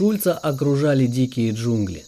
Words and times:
Шульца 0.00 0.32
окружали 0.32 1.04
дикие 1.04 1.50
джунгли. 1.50 2.06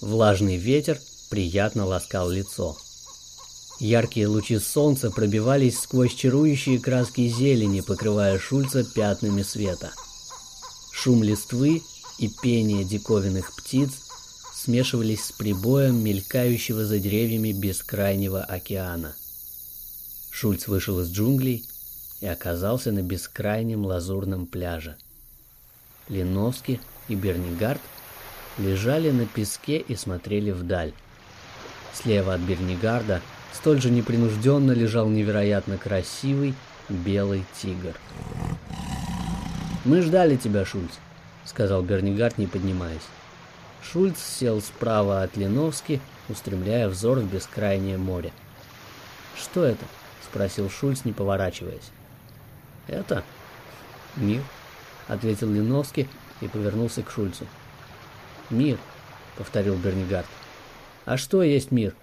Влажный 0.00 0.58
ветер 0.58 1.00
приятно 1.28 1.84
ласкал 1.84 2.30
лицо. 2.30 2.76
Яркие 3.80 4.28
лучи 4.28 4.60
солнца 4.60 5.10
пробивались 5.10 5.76
сквозь 5.76 6.14
чарующие 6.14 6.78
краски 6.78 7.26
зелени, 7.26 7.80
покрывая 7.80 8.38
Шульца 8.38 8.84
пятнами 8.84 9.42
света. 9.42 9.90
Шум 10.92 11.24
листвы 11.24 11.82
и 12.20 12.28
пение 12.28 12.84
диковинных 12.84 13.56
птиц 13.56 13.90
смешивались 14.54 15.24
с 15.24 15.32
прибоем 15.32 15.96
мелькающего 15.96 16.84
за 16.84 17.00
деревьями 17.00 17.50
бескрайнего 17.50 18.40
океана. 18.40 19.16
Шульц 20.30 20.68
вышел 20.68 21.00
из 21.00 21.10
джунглей 21.10 21.64
и 22.20 22.26
оказался 22.28 22.92
на 22.92 23.02
бескрайнем 23.02 23.84
лазурном 23.84 24.46
пляже. 24.46 24.94
Леновский 26.08 26.78
и 27.08 27.14
Бернигард 27.14 27.80
лежали 28.58 29.10
на 29.10 29.26
песке 29.26 29.78
и 29.78 29.94
смотрели 29.94 30.50
вдаль. 30.50 30.92
Слева 31.92 32.34
от 32.34 32.40
Бернигарда 32.40 33.22
столь 33.52 33.80
же 33.80 33.90
непринужденно 33.90 34.72
лежал 34.72 35.08
невероятно 35.08 35.78
красивый 35.78 36.54
белый 36.88 37.44
тигр. 37.60 37.94
«Мы 39.84 40.02
ждали 40.02 40.36
тебя, 40.36 40.64
Шульц»,— 40.64 40.92
сказал 41.44 41.82
Бернигард, 41.82 42.38
не 42.38 42.46
поднимаясь. 42.46 43.06
Шульц 43.82 44.18
сел 44.18 44.60
справа 44.60 45.22
от 45.22 45.36
Леновски, 45.36 46.00
устремляя 46.28 46.88
взор 46.88 47.20
в 47.20 47.32
бескрайнее 47.32 47.98
море. 47.98 48.32
«Что 49.36 49.64
это?»— 49.64 49.84
спросил 50.24 50.68
Шульц, 50.68 51.04
не 51.04 51.12
поворачиваясь. 51.12 51.90
«Это 52.88 53.22
мир»,— 54.16 54.42
ответил 55.08 55.50
Леновский 55.50 56.08
и 56.40 56.48
повернулся 56.48 57.02
к 57.02 57.10
Шульцу. 57.10 57.46
«Мир»,— 58.50 58.78
повторил 59.36 59.76
Бернигард. 59.76 60.26
«А 61.04 61.16
что 61.16 61.42
есть 61.42 61.70
мир?» 61.70 61.94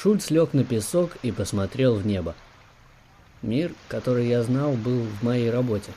Шульц 0.00 0.30
лег 0.30 0.52
на 0.52 0.64
песок 0.64 1.16
и 1.22 1.32
посмотрел 1.32 1.96
в 1.96 2.06
небо. 2.06 2.36
Мир, 3.42 3.72
который 3.88 4.28
я 4.28 4.42
знал, 4.42 4.72
был 4.72 5.02
в 5.02 5.24
моей 5.24 5.50
работе. 5.50 5.90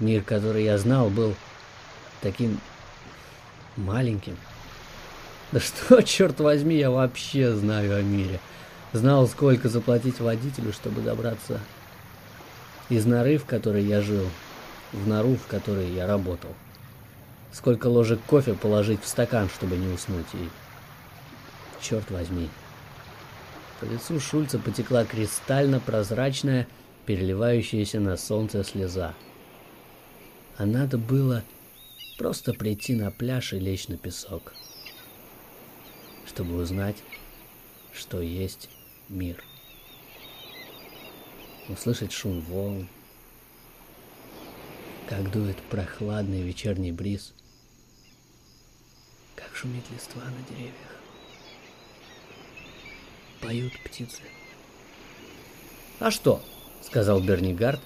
Мир, 0.00 0.22
который 0.22 0.64
я 0.64 0.76
знал, 0.78 1.08
был 1.08 1.34
таким 2.20 2.60
маленьким. 3.76 4.36
Да 5.52 5.60
что, 5.60 6.00
черт 6.02 6.40
возьми, 6.40 6.76
я 6.76 6.90
вообще 6.90 7.54
знаю 7.54 7.96
о 7.96 8.02
мире. 8.02 8.40
Знал, 8.92 9.28
сколько 9.28 9.68
заплатить 9.68 10.20
водителю, 10.20 10.72
чтобы 10.72 11.00
добраться 11.00 11.60
из 12.88 13.06
норы, 13.06 13.38
в 13.38 13.44
которой 13.44 13.84
я 13.84 14.02
жил, 14.02 14.28
в 14.92 15.06
нору, 15.06 15.36
в 15.36 15.46
которой 15.46 15.90
я 15.90 16.06
работал. 16.06 16.50
Сколько 17.52 17.86
ложек 17.86 18.20
кофе 18.26 18.54
положить 18.54 19.02
в 19.02 19.08
стакан, 19.08 19.48
чтобы 19.48 19.76
не 19.76 19.86
уснуть, 19.92 20.26
и... 20.34 20.48
Черт 21.80 22.10
возьми. 22.10 22.48
По 23.80 23.84
лицу 23.84 24.18
Шульца 24.18 24.58
потекла 24.58 25.04
кристально-прозрачная, 25.04 26.66
переливающаяся 27.06 28.00
на 28.00 28.16
солнце 28.16 28.64
слеза. 28.64 29.14
А 30.56 30.64
надо 30.66 30.98
было 30.98 31.42
просто 32.16 32.54
прийти 32.54 32.94
на 32.94 33.10
пляж 33.10 33.52
и 33.52 33.58
лечь 33.58 33.88
на 33.88 33.96
песок, 33.96 34.54
чтобы 36.26 36.56
узнать, 36.56 36.96
что 37.92 38.20
есть 38.20 38.68
мир. 39.08 39.42
Услышать 41.68 42.12
шум 42.12 42.40
волн, 42.40 42.88
как 45.08 45.30
дует 45.30 45.56
прохладный 45.70 46.42
вечерний 46.42 46.92
бриз, 46.92 47.34
как 49.34 49.54
шумит 49.54 49.84
листва 49.92 50.22
на 50.22 50.54
деревьях, 50.54 50.74
поют 53.40 53.72
птицы. 53.84 54.22
«А 56.00 56.10
что?»— 56.10 56.42
сказал 56.82 57.20
Бернигард 57.20 57.80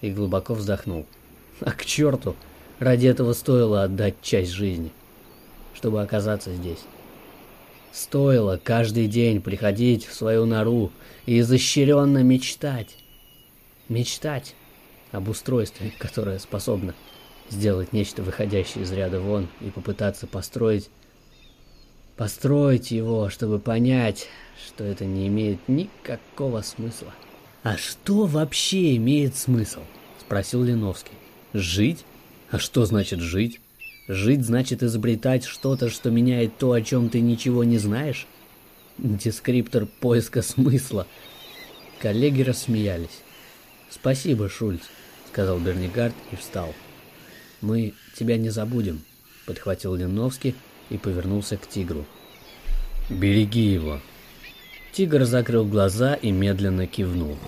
и 0.00 0.10
глубоко 0.10 0.54
вздохнул. 0.54 1.06
«А 1.60 1.72
к 1.72 1.84
черту! 1.84 2.36
Ради 2.78 3.06
этого 3.06 3.34
стоило 3.34 3.82
отдать 3.82 4.22
часть 4.22 4.52
жизни, 4.52 4.90
чтобы 5.74 6.00
оказаться 6.00 6.54
здесь. 6.54 6.80
Стоило 7.92 8.58
каждый 8.62 9.06
день 9.06 9.42
приходить 9.42 10.06
в 10.06 10.14
свою 10.14 10.46
нору 10.46 10.90
и 11.26 11.40
изощренно 11.40 12.22
мечтать. 12.22 12.96
Мечтать 13.90 14.54
об 15.12 15.28
устройстве, 15.28 15.92
которое 15.98 16.38
способно 16.38 16.94
сделать 17.48 17.92
нечто 17.92 18.22
выходящее 18.22 18.84
из 18.84 18.92
ряда 18.92 19.20
вон 19.20 19.48
и 19.60 19.70
попытаться 19.70 20.26
построить 20.26 20.90
построить 22.16 22.90
его, 22.90 23.30
чтобы 23.30 23.58
понять, 23.58 24.28
что 24.66 24.84
это 24.84 25.06
не 25.06 25.26
имеет 25.28 25.58
никакого 25.68 26.60
смысла. 26.60 27.14
А 27.62 27.78
что 27.78 28.26
вообще 28.26 28.96
имеет 28.96 29.36
смысл? 29.36 29.80
спросил 30.20 30.62
Леновский. 30.62 31.14
Жить? 31.54 32.04
А 32.50 32.58
что 32.58 32.84
значит 32.84 33.20
жить? 33.20 33.60
Жить 34.06 34.44
значит 34.44 34.82
изобретать 34.82 35.44
что-то, 35.44 35.88
что 35.88 36.10
меняет 36.10 36.58
то, 36.58 36.72
о 36.72 36.82
чем 36.82 37.08
ты 37.08 37.20
ничего 37.20 37.64
не 37.64 37.78
знаешь? 37.78 38.26
Дескриптор 38.98 39.86
поиска 39.86 40.42
смысла. 40.42 41.06
Коллеги 42.00 42.42
рассмеялись. 42.42 43.22
«Спасибо, 43.90 44.48
Шульц»,— 44.48 44.82
сказал 45.32 45.58
Бернигард 45.58 46.14
и 46.32 46.36
встал. 46.36 46.74
«Мы 47.60 47.94
тебя 48.16 48.36
не 48.36 48.50
забудем»,— 48.50 49.02
подхватил 49.46 49.94
Леновский 49.94 50.54
и 50.88 50.98
повернулся 50.98 51.56
к 51.56 51.66
тигру. 51.66 52.04
«Береги 53.08 53.72
его». 53.72 54.00
Тигр 54.92 55.24
закрыл 55.24 55.64
глаза 55.64 56.14
и 56.14 56.30
медленно 56.30 56.86
кивнул. 56.86 57.38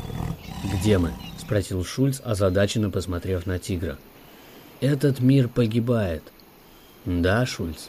«Где 0.73 0.99
мы?»— 0.99 1.13
спросил 1.39 1.85
Шульц, 1.85 2.21
озадаченно 2.25 2.91
посмотрев 2.91 3.47
на 3.47 3.59
тигра. 3.59 3.99
Этот 4.83 5.21
мир 5.21 5.47
погибает. 5.47 6.25
Да, 7.05 7.47
Шульц, 7.47 7.87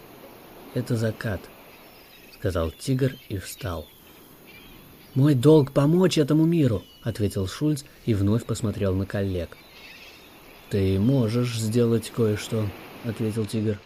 это 0.76 0.96
закат, 0.96 1.42
сказал 2.36 2.70
тигр 2.70 3.16
и 3.30 3.40
встал. 3.40 3.88
Мой 5.16 5.34
долг 5.34 5.72
помочь 5.72 6.20
этому 6.20 6.46
миру, 6.46 6.84
ответил 7.02 7.48
Шульц 7.48 7.84
и 8.06 8.14
вновь 8.14 8.46
посмотрел 8.46 8.94
на 8.94 9.08
коллег. 9.08 9.58
Ты 10.74 10.98
можешь 10.98 11.60
сделать 11.60 12.10
кое-что, 12.10 12.68
ответил 13.04 13.46
тигр. 13.46 13.78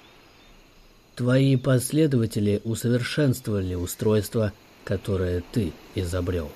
Твои 1.17 1.57
последователи 1.57 2.61
усовершенствовали 2.63 3.75
устройство, 3.75 4.53
которое 4.85 5.43
ты 5.51 5.73
изобрел. 5.95 6.49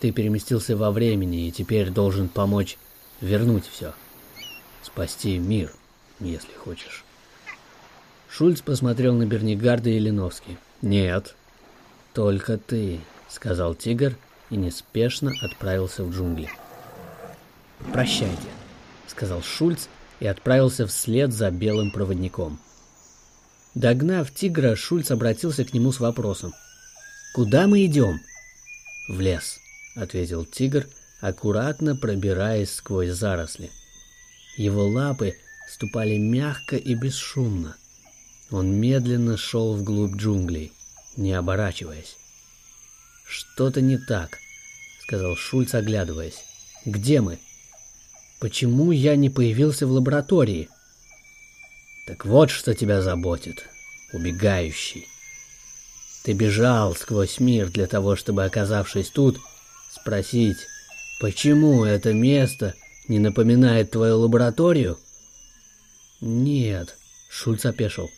Ты 0.00 0.12
переместился 0.12 0.76
во 0.76 0.90
времени 0.90 1.48
и 1.48 1.50
теперь 1.50 1.88
должен 1.88 2.28
помочь 2.28 2.76
вернуть 3.22 3.64
все 3.66 3.94
спасти 4.82 5.38
мир, 5.38 5.72
если 6.20 6.52
хочешь. 6.52 7.02
Шульц 8.28 8.60
посмотрел 8.60 9.14
на 9.14 9.24
Бернигарда 9.24 9.88
и 9.88 9.98
Леновски. 9.98 10.58
«Нет, 10.82 11.34
только 12.12 12.58
ты»,— 12.58 13.00
сказал 13.30 13.74
тигр 13.74 14.18
и 14.50 14.56
неспешно 14.56 15.32
отправился 15.40 16.04
в 16.04 16.14
джунгли. 16.14 16.50
«Прощайте»,— 17.90 18.36
сказал 19.08 19.42
Шульц 19.42 19.86
и 20.20 20.26
отправился 20.26 20.86
вслед 20.86 21.32
за 21.32 21.50
белым 21.50 21.90
проводником. 21.90 22.58
Догнав 23.74 24.32
тигра, 24.34 24.74
Шульц 24.76 25.10
обратился 25.10 25.64
к 25.64 25.72
нему 25.72 25.92
с 25.92 26.00
вопросом. 26.00 26.52
«Куда 27.34 27.66
мы 27.66 27.84
идем?» 27.84 28.20
«В 29.08 29.20
лес»,— 29.20 29.58
ответил 29.96 30.44
тигр, 30.44 30.86
аккуратно 31.20 31.96
пробираясь 31.96 32.72
сквозь 32.74 33.10
заросли. 33.10 33.70
Его 34.56 34.86
лапы 34.88 35.36
ступали 35.70 36.16
мягко 36.16 36.76
и 36.76 36.94
бесшумно. 36.94 37.76
Он 38.50 38.72
медленно 38.74 39.36
шел 39.36 39.74
вглубь 39.74 40.16
джунглей, 40.16 40.72
не 41.16 41.32
оборачиваясь. 41.34 42.16
«Что-то 43.26 43.80
не 43.80 43.98
так»,— 43.98 44.38
сказал 45.02 45.36
Шульц, 45.36 45.74
оглядываясь. 45.74 46.44
«Где 46.86 47.20
мы? 47.20 47.38
Почему 48.40 48.92
я 48.92 49.16
не 49.16 49.30
появился 49.30 49.86
в 49.86 49.92
лаборатории?» 49.92 50.68
«Так 52.06 52.24
вот, 52.24 52.50
что 52.50 52.74
тебя 52.74 53.02
заботит, 53.02 53.64
убегающий. 54.12 55.06
Ты 56.24 56.32
бежал 56.32 56.94
сквозь 56.94 57.40
мир 57.40 57.68
для 57.68 57.86
того, 57.86 58.16
чтобы, 58.16 58.44
оказавшись 58.44 59.10
тут, 59.10 59.38
спросить, 59.92 60.58
почему 61.20 61.84
это 61.84 62.12
место— 62.12 62.74
не 63.08 63.18
напоминает 63.18 63.90
твою 63.90 64.18
лабораторию? 64.20 64.98
Нет, 66.20 66.96
Шульц 67.30 67.64
опешил. 67.64 68.10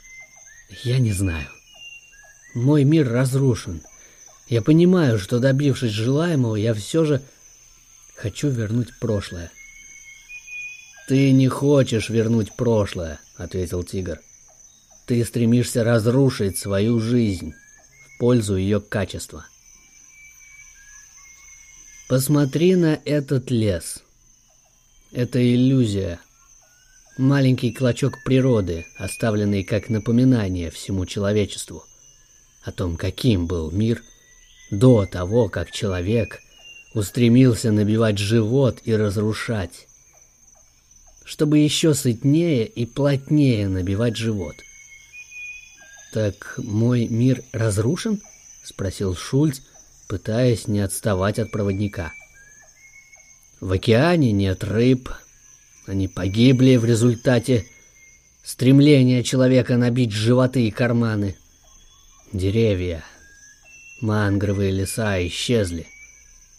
Я 0.82 0.98
не 0.98 1.12
знаю. 1.12 1.46
Мой 2.54 2.84
мир 2.84 3.08
разрушен. 3.08 3.82
Я 4.48 4.62
понимаю, 4.62 5.18
что 5.18 5.38
добившись 5.38 5.92
желаемого, 5.92 6.56
я 6.56 6.74
все 6.74 7.04
же 7.04 7.22
хочу 8.16 8.48
вернуть 8.48 8.98
прошлое. 8.98 9.52
Ты 11.10 11.32
не 11.32 11.48
хочешь 11.48 12.08
вернуть 12.08 12.52
прошлое, 12.52 13.18
ответил 13.36 13.82
тигр. 13.82 14.20
Ты 15.08 15.24
стремишься 15.24 15.82
разрушить 15.82 16.56
свою 16.56 17.00
жизнь 17.00 17.52
в 17.52 18.18
пользу 18.20 18.54
ее 18.54 18.80
качества. 18.80 19.44
Посмотри 22.08 22.76
на 22.76 23.00
этот 23.04 23.50
лес. 23.50 24.04
Это 25.10 25.42
иллюзия. 25.42 26.20
Маленький 27.18 27.72
клочок 27.72 28.22
природы, 28.22 28.86
оставленный 28.96 29.64
как 29.64 29.88
напоминание 29.88 30.70
всему 30.70 31.06
человечеству 31.06 31.82
о 32.62 32.70
том, 32.70 32.96
каким 32.96 33.48
был 33.48 33.72
мир 33.72 34.00
до 34.70 35.06
того, 35.06 35.48
как 35.48 35.72
человек 35.72 36.38
устремился 36.94 37.72
набивать 37.72 38.18
живот 38.18 38.78
и 38.84 38.94
разрушать, 38.94 39.88
чтобы 41.30 41.58
еще 41.60 41.94
сытнее 41.94 42.66
и 42.66 42.86
плотнее 42.86 43.68
набивать 43.68 44.16
живот. 44.16 44.56
«Так 46.12 46.54
мой 46.58 47.06
мир 47.06 47.44
разрушен?»— 47.52 48.20
спросил 48.64 49.14
Шульц, 49.14 49.60
пытаясь 50.08 50.66
не 50.66 50.80
отставать 50.80 51.38
от 51.38 51.52
проводника. 51.52 52.12
«В 53.60 53.70
океане 53.70 54.32
нет 54.32 54.64
рыб. 54.64 55.08
Они 55.86 56.08
погибли 56.08 56.74
в 56.74 56.84
результате 56.84 57.64
стремления 58.42 59.22
человека 59.22 59.76
набить 59.76 60.10
животы 60.10 60.66
и 60.66 60.72
карманы. 60.72 61.36
Деревья, 62.32 63.04
мангровые 64.00 64.72
леса 64.72 65.24
исчезли, 65.28 65.86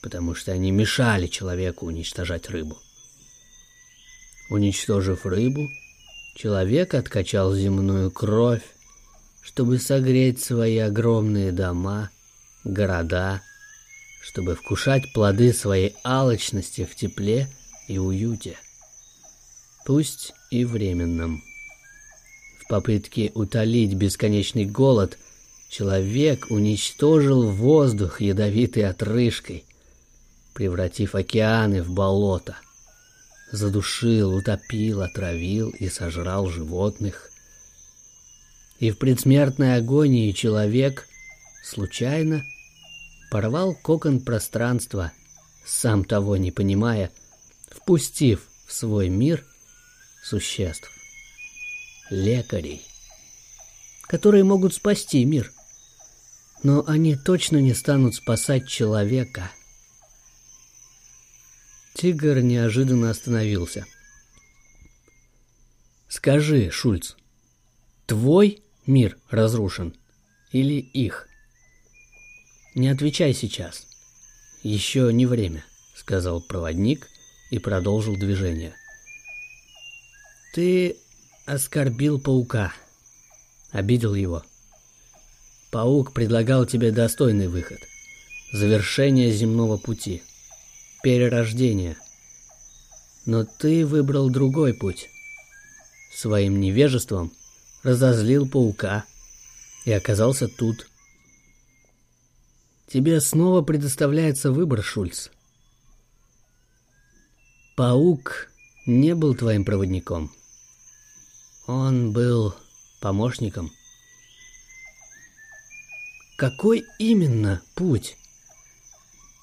потому 0.02 0.34
что 0.34 0.54
они 0.54 0.72
мешали 0.72 1.28
человеку 1.28 1.88
уничтожать 1.88 2.50
рыбу. 2.50 2.78
Уничтожив 4.52 5.26
рыбу, 5.26 5.72
человек 6.36 6.94
откачал 6.94 7.56
земную 7.56 8.12
кровь, 8.12 8.62
чтобы 9.42 9.80
согреть 9.80 10.40
свои 10.40 10.78
огромные 10.78 11.52
дома, 11.52 12.12
города, 12.64 13.42
чтобы 14.22 14.56
вкушать 14.56 15.12
плоды 15.14 15.52
своей 15.54 15.96
алчности 16.04 16.86
в 16.86 16.96
тепле 16.96 17.48
и 17.88 17.98
уюте, 17.98 18.58
пусть 19.88 20.34
и 20.52 20.66
временном. 20.66 21.42
В 22.60 22.68
попытке 22.68 23.32
утолить 23.34 23.96
бесконечный 23.96 24.66
голод– 24.66 25.18
Человек 25.72 26.48
уничтожил 26.50 27.50
воздух 27.50 28.20
ядовитой 28.20 28.84
отрыжкой, 28.84 29.64
превратив 30.54 31.16
океаны 31.16 31.82
в 31.82 31.90
болото. 31.92 32.58
Задушил, 33.52 34.34
утопил, 34.34 35.02
отравил 35.02 35.70
и 35.70 35.90
сожрал 35.90 36.48
животных. 36.48 37.30
И 38.80 38.92
в 38.92 38.98
предсмертной 38.98 39.76
агонии 39.76 40.32
человек 40.32 41.08
случайно 41.64 42.46
порвал 43.30 43.76
кокон 43.76 44.22
пространства, 44.22 45.12
сам 45.66 46.06
того 46.06 46.38
не 46.38 46.52
понимая, 46.52 47.12
впустив 47.70 48.48
в 48.68 48.74
свой 48.74 49.10
мир 49.10 49.46
существ, 50.24 50.90
лекарей, 52.10 52.82
которые 54.08 54.44
могут 54.44 54.74
спасти 54.74 55.24
мир– 55.26 55.52
но 56.64 56.84
они 56.88 57.16
точно 57.16 57.58
не 57.58 57.74
станут 57.74 58.16
спасать 58.16 58.68
человека. 58.68 59.52
Тигр 61.94 62.40
неожиданно 62.42 63.10
остановился. 63.10 63.86
Скажи, 66.08 66.70
Шульц, 66.72 67.16
твой 68.06 68.62
мир 68.86 69.18
разрушен 69.30 69.96
или 70.52 70.74
их? 70.74 71.28
Не 72.76 72.90
отвечай 72.90 73.34
сейчас. 73.34 73.88
Еще 74.64 75.12
не 75.14 75.26
время, 75.26 75.66
сказал 75.96 76.42
проводник 76.42 77.08
и 77.50 77.60
продолжил 77.60 78.16
движение. 78.16 78.74
Ты 80.54 80.98
оскорбил 81.46 82.20
паука, 82.20 82.74
обидел 83.72 84.14
его. 84.14 84.44
Паук 85.72 86.14
предлагал 86.14 86.66
тебе 86.66 86.92
достойный 86.92 87.48
выход. 87.48 87.80
Завершение 88.52 89.32
земного 89.32 89.78
пути. 89.78 90.22
Перерождение. 91.04 91.98
Но 93.26 93.44
ты 93.44 93.86
выбрал 93.86 94.30
другой 94.30 94.74
путь. 94.74 95.10
Своим 96.14 96.60
невежеством 96.60 97.32
разозлил 97.84 98.48
паука 98.48 99.06
и 99.86 99.92
оказался 99.92 100.48
тут. 100.48 100.88
Тебе 102.88 103.22
снова 103.22 103.62
предоставляется 103.62 104.52
выбор, 104.52 104.84
Шульц. 104.84 105.30
Паук 107.76 108.50
не 108.86 109.16
был 109.16 109.34
твоим 109.34 109.66
проводником. 109.66 110.32
Он 111.68 112.12
был 112.12 112.54
помощником– 113.00 113.72
какой 116.42 116.88
именно 116.98 117.62
путь? 117.76 118.18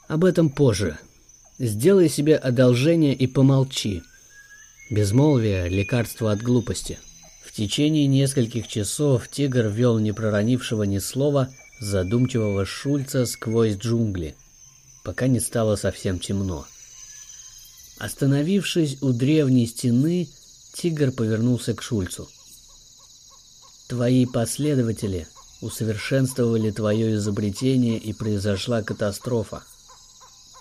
Об 0.08 0.24
этом 0.24 0.50
позже. 0.50 0.98
Сделай 1.58 2.08
себе 2.08 2.36
одолжение 2.36 3.14
и 3.14 3.26
помолчи. 3.26 4.02
Безмолвие– 4.90 5.68
лекарство 5.70 6.30
от 6.30 6.40
глупости. 6.40 6.98
В 7.44 7.52
течение 7.52 8.06
нескольких 8.06 8.68
часов 8.68 9.28
тигр 9.28 9.66
вел 9.66 9.98
не 9.98 10.12
проронившего 10.12 10.84
ни 10.84 10.98
слова 10.98 11.48
задумчивого 11.80 12.64
Шульца 12.64 13.26
сквозь 13.26 13.76
джунгли, 13.76 14.36
пока 15.02 15.26
не 15.26 15.40
стало 15.40 15.74
совсем 15.74 16.20
темно. 16.20 16.64
Остановившись 17.98 19.02
у 19.02 19.12
древней 19.12 19.66
стены, 19.66 20.28
тигр 20.74 21.10
повернулся 21.10 21.74
к 21.74 21.82
Шульцу. 21.82 22.28
«Твои 23.88 24.26
последователи 24.26 25.26
усовершенствовали 25.60 26.70
твое 26.70 27.16
изобретение 27.16 27.98
и 27.98 28.12
произошла 28.12 28.82
катастрофа. 28.82 29.64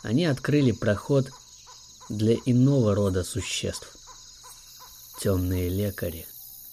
Они 0.04 0.26
открыли 0.26 0.72
проход 0.72 1.30
для 2.10 2.36
иного 2.46 2.96
рода 2.96 3.24
существ. 3.24 3.96
Темные 5.22 5.70
лекари. 5.70 6.26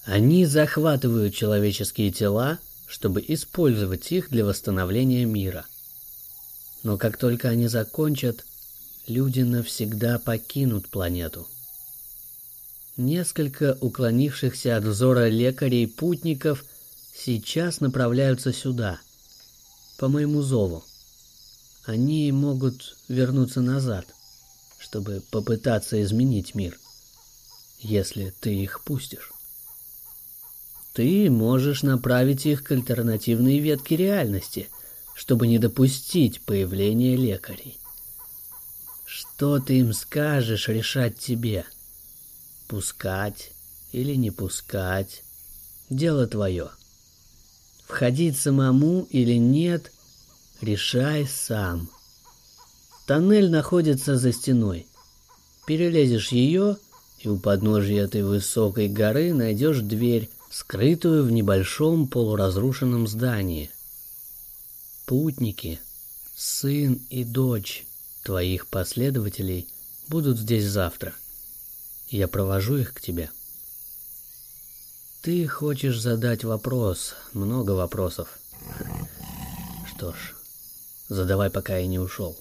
Они 0.05 0.45
захватывают 0.45 1.35
человеческие 1.35 2.13
тела, 2.13 2.59
чтобы 2.87 3.25
использовать 3.27 4.13
их 4.13 4.31
для 4.31 4.45
восстановления 4.45 5.25
мира. 5.25 5.65
Но 6.83 6.99
как 6.99 7.17
только 7.17 7.49
они 7.49 7.67
закончат, 7.69 8.45
люди 9.07 9.41
навсегда 9.41 10.19
покинут 10.19 10.89
планету. 10.89 11.49
Несколько 12.97 13.77
уклонившихся 13.81 14.77
от 14.77 14.85
взора 14.85 15.29
лекарей-путников– 15.29 16.65
сейчас 17.15 17.81
направляются 17.81 18.53
сюда, 18.53 19.01
по 19.99 20.09
моему 20.09 20.43
зову. 20.43 20.85
Они 21.87 22.33
могут 22.33 22.97
вернуться 23.09 23.61
назад, 23.61 24.07
чтобы 24.79 25.23
попытаться 25.31 26.03
изменить 26.03 26.55
мир, 26.55 26.79
если 27.81 28.33
ты 28.41 28.55
их 28.55 28.83
пустишь. 28.83 29.33
Ты 30.95 31.31
можешь 31.31 31.83
направить 31.83 32.47
их 32.47 32.63
к 32.63 32.73
альтернативной 32.73 33.59
ветке 33.59 33.97
реальности, 33.97 34.69
чтобы 35.15 35.47
не 35.47 35.59
допустить 35.59 36.41
появления 36.41 37.17
лекарей. 37.17 37.79
Что 39.05 39.59
ты 39.59 39.81
им 39.81 39.93
скажешь 39.93 40.69
решать 40.69 41.19
тебе? 41.19 41.67
Пускать 42.69 43.53
или 43.93 44.15
не 44.15 44.31
пускать? 44.31 45.23
Дело 45.91 46.27
твое.— 46.27 46.71
Входить 47.87 48.39
самому 48.39 49.07
или 49.11 49.35
нет, 49.35 49.93
решай 50.65 51.27
сам. 51.27 51.89
Тоннель 53.07 53.51
находится 53.51 54.17
за 54.17 54.33
стеной. 54.33 54.87
Перелезешь 55.67 56.33
ее, 56.33 56.77
и 57.21 57.29
у 57.29 57.39
подножия 57.39 58.05
этой 58.05 58.23
высокой 58.23 58.89
горы 58.89 59.33
найдешь 59.33 59.81
дверь, 59.81 60.31
скрытую 60.51 61.25
в 61.25 61.31
небольшом 61.31 62.09
полуразрушенном 62.09 63.07
здании. 63.07 63.71
Путники, 65.07 65.81
сын 66.35 67.01
и 67.11 67.25
дочь 67.25 67.85
твоих 68.23 68.67
последователей 68.67 69.69
будут 70.09 70.39
здесь 70.39 70.65
завтра. 70.65 71.13
Я 72.09 72.29
провожу 72.29 72.77
их 72.77 72.95
к 72.95 73.01
тебе. 73.01 73.31
Ты 75.23 75.47
хочешь 75.49 75.99
задать 75.99 76.45
вопрос, 76.45 77.15
много 77.33 77.73
вопросов. 77.73 78.29
Что 79.89 80.13
ж, 80.13 80.34
задавай, 81.15 81.51
пока 81.51 81.77
я 81.77 81.87
не 81.87 81.99
ушел. 81.99 82.39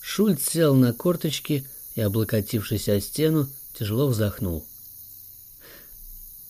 Шульц 0.00 0.42
сел 0.42 0.74
на 0.74 0.92
корточки 0.92 1.66
и, 1.94 2.00
облокотившись 2.00 2.88
о 2.88 3.00
стену, 3.00 3.48
тяжело 3.78 4.08
вздохнул. 4.08 4.64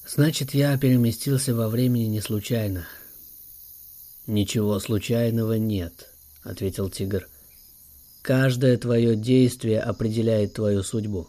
Значит, 0.07 0.55
я 0.55 0.77
переместился 0.79 1.55
во 1.55 1.69
времени 1.69 2.05
не 2.05 2.21
случайно. 2.21 2.87
Ничего 4.27 4.79
случайного 4.79 5.55
нет, 5.55 6.11
ответил 6.43 6.89
тигр. 6.89 7.29
Каждое 8.23 8.77
твое 8.79 9.17
действие 9.17 9.81
определяет 9.81 10.55
твою 10.55 10.83
судьбу. 10.83 11.29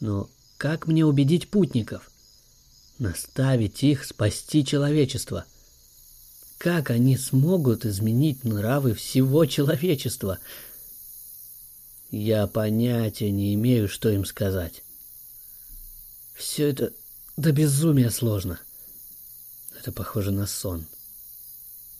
Но 0.00 0.28
как 0.56 0.86
мне 0.86 1.04
убедить 1.04 1.48
путников? 1.48 2.10
Наставить 2.98 3.82
их 3.82 4.04
спасти 4.04 4.64
человечество? 4.64 5.44
Как 6.58 6.90
они 6.90 7.16
смогут 7.16 7.84
изменить 7.84 8.44
нравы 8.44 8.94
всего 8.94 9.44
человечества? 9.46 10.38
Я 12.10 12.46
понятия 12.46 13.30
не 13.30 13.54
имею, 13.54 13.88
что 13.88 14.08
им 14.08 14.24
сказать. 14.24 14.82
Все 16.34 16.68
это 16.68 16.92
до 17.36 17.52
безумия 17.52 18.10
сложно. 18.10 18.60
Это 19.78 19.92
похоже 19.92 20.30
на 20.30 20.46
сон. 20.46 20.86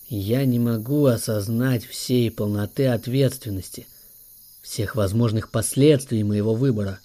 Я 0.08 0.44
не 0.44 0.58
могу 0.58 1.06
осознать 1.06 1.84
всей 1.84 2.30
полноты 2.30 2.87
ответственности, 2.87 3.87
всех 4.62 4.96
возможных 4.96 5.50
последствий 5.50 6.23
моего 6.23 6.54
выбора. 6.54 7.00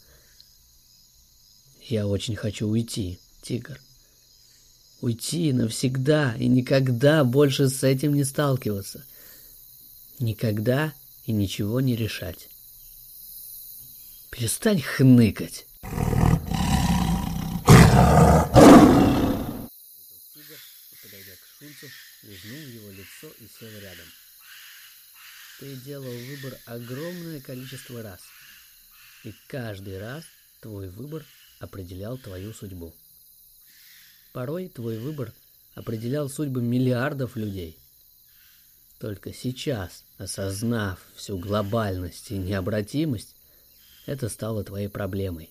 Я 1.82 2.08
очень 2.08 2.36
хочу 2.36 2.68
уйти, 2.68 3.20
тигр. 3.41 3.79
Уйти 5.01 5.53
навсегда 5.53 6.36
и 6.38 6.48
никогда 6.48 7.24
больше 7.24 7.70
с 7.70 7.84
этим 7.84 8.13
не 8.13 8.25
сталкиваться. 8.25 9.06
Никогда 10.20 10.94
и 11.25 11.32
ничего 11.32 11.79
не 11.79 11.96
решать. 11.96 12.50
Перестань 14.29 14.82
хныкать. 14.82 15.65
Ты 25.60 25.75
делал 25.77 26.12
выбор 26.12 26.58
огромное 26.65 27.39
количество 27.41 28.01
раз, 28.01 28.20
и 29.24 29.34
каждый 29.48 29.98
раз 29.98 30.24
твой 30.62 30.89
выбор 30.89 31.25
определял 31.60 32.18
твою 32.18 32.53
судьбу. 32.53 32.94
Порой 34.39 34.69
твой 34.69 34.98
выбор 34.98 35.34
определял 35.75 36.29
судьбы 36.29 36.62
миллиардов 36.62 37.36
людей. 37.36 37.77
Только 38.98 39.34
сейчас, 39.34 40.05
осознав 40.17 40.98
всю 41.17 41.38
глобальность 41.38 42.31
и 42.31 42.38
необратимость, 42.38 43.36
это 44.05 44.29
стало 44.29 44.63
твоей 44.63 44.88
проблемой. 44.88 45.50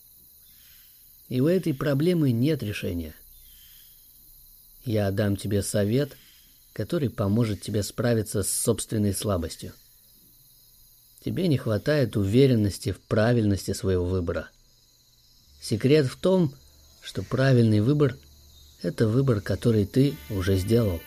И 1.28 1.42
у 1.42 1.48
этой 1.48 1.74
проблемы 1.74 2.32
нет 2.32 2.62
решения. 2.62 3.14
Я 4.86 5.10
дам 5.10 5.36
тебе 5.36 5.62
совет, 5.62 6.16
который 6.72 7.10
поможет 7.10 7.60
тебе 7.60 7.82
справиться 7.82 8.42
с 8.42 8.50
собственной 8.50 9.12
слабостью. 9.12 9.74
Тебе 11.22 11.46
не 11.48 11.58
хватает 11.58 12.16
уверенности 12.16 12.92
в 12.92 13.00
правильности 13.00 13.74
своего 13.74 14.06
выбора. 14.06 14.48
Секрет 15.60 16.06
в 16.06 16.16
том, 16.16 16.54
что 17.02 17.22
правильный 17.22 17.80
выбор– 17.80 18.16
это 18.82 19.08
выбор, 19.08 19.40
который 19.40 19.84
ты 19.84 20.14
уже 20.30 20.56
сделал. 20.56 21.00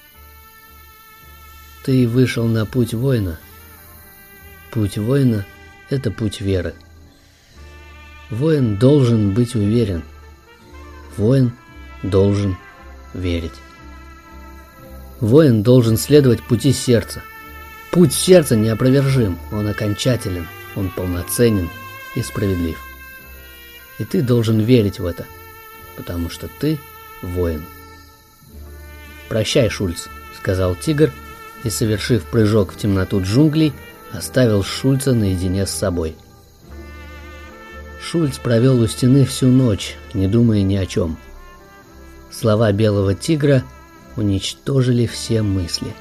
Ты 1.83 2.07
вышел 2.07 2.45
на 2.45 2.65
путь 2.65 2.93
воина. 2.93 3.39
Путь 4.71 4.97
воина– 4.97 5.45
это 5.89 6.11
путь 6.11 6.41
веры. 6.41 6.73
Воин 8.29 8.77
должен 8.77 9.33
быть 9.33 9.55
уверен. 9.55 10.03
Воин 11.17 11.53
должен 12.03 12.57
верить. 13.13 13.51
Воин 15.19 15.63
должен 15.63 15.97
следовать 15.97 16.41
пути 16.43 16.71
сердца. 16.71 17.21
Путь 17.91 18.13
сердца 18.13 18.55
неопровержим, 18.55 19.37
он 19.51 19.67
окончателен, 19.67 20.47
он 20.75 20.89
полноценен 20.89 21.69
и 22.15 22.21
справедлив. 22.21 22.79
И 23.99 24.05
ты 24.05 24.21
должен 24.21 24.59
верить 24.59 24.99
в 24.99 25.05
это, 25.05 25.25
потому 25.97 26.29
что 26.29 26.47
ты 26.47 26.79
воин. 27.21 27.63
«Прощай, 29.29 29.69
Шульц»,— 29.69 30.07
сказал 30.37 30.75
тигр, 30.75 31.11
и, 31.63 31.69
совершив 31.69 32.25
прыжок 32.25 32.73
в 32.73 32.77
темноту 32.77 33.21
джунглей, 33.21 33.73
оставил 34.11 34.63
Шульца 34.63 35.13
наедине 35.13 35.65
с 35.65 35.71
собой— 35.71 36.15
Шульц 38.01 38.39
провел 38.39 38.81
у 38.81 38.87
стены 38.87 39.25
всю 39.25 39.47
ночь, 39.47 39.95
не 40.13 40.27
думая 40.27 40.63
ни 40.63 40.75
о 40.75 40.85
чем. 40.85 41.17
Слова 42.31 42.71
белого 42.71 43.13
тигра 43.13 43.63
уничтожили 44.17 45.05
все 45.05 45.43
мысли. 45.43 45.93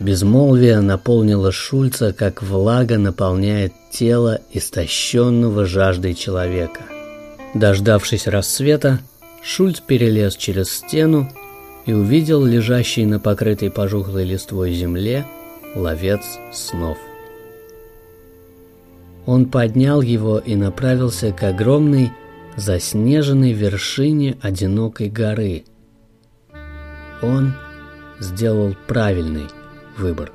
Безмолвие 0.00 0.80
наполнило 0.80 1.52
Шульца, 1.52 2.12
как 2.12 2.42
влага 2.42 2.98
наполняет 2.98 3.72
тело 3.90 4.40
истощенного 4.52 5.64
жаждой 5.64 6.14
человека. 6.14 6.82
Дождавшись 7.54 8.26
рассвета, 8.26 8.98
Шульц 9.42 9.80
перелез 9.80 10.36
через 10.36 10.72
стену 10.72 11.30
и 11.86 11.92
увидел 11.92 12.44
лежащий 12.44 13.06
на 13.06 13.20
покрытой 13.20 13.70
пожухлой 13.70 14.24
листвой 14.24 14.72
земле 14.72 15.24
ловец 15.76 16.22
снов. 16.52 16.98
Он 19.26 19.46
поднял 19.46 20.02
его 20.02 20.38
и 20.38 20.56
направился 20.56 21.32
к 21.32 21.42
огромной 21.44 22.10
заснеженной 22.56 23.52
вершине 23.52 24.36
одинокой 24.42 25.08
горы. 25.08 25.64
Он 27.22 27.54
сделал 28.18 28.74
правильный 28.86 29.46
выбор. 29.96 30.32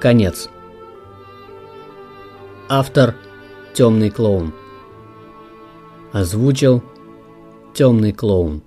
Конец. 0.00 0.48
Автор 2.68 3.14
Темный 3.78 4.10
клоун. 4.10 4.52
Озвучил 6.10 6.82
Темный 7.74 8.12
клоун. 8.12 8.60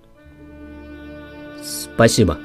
Спасибо. 1.62 2.38